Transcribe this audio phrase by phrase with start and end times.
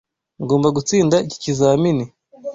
[0.43, 2.05] Ngomba gutsinda iki kizamini.